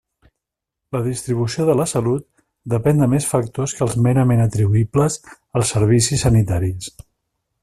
La 0.95 1.01
distribució 1.07 1.67
de 1.67 1.75
la 1.81 1.85
salut 1.91 2.25
depén 2.75 3.03
de 3.05 3.09
més 3.13 3.29
factors 3.35 3.77
que 3.77 3.87
els 3.89 3.95
merament 4.07 4.43
atribuïbles 4.49 5.23
als 5.61 5.77
servicis 5.79 6.29
sanitaris. 6.29 6.95